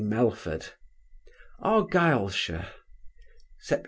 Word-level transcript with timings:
MELFORD 0.03 0.73
ARGYLSHIRE, 1.59 2.65
Sept. 3.63 3.79